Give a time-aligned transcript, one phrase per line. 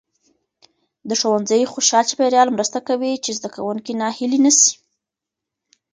[1.09, 4.71] د ښوونځي خوشال چاپیریال مرسته کوي چې زده کوونکي ناهیلي نسي.